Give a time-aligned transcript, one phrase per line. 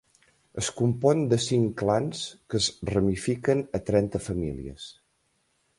[0.61, 4.91] Es compon de cinc clans que es ramifiquen a trenta famílies.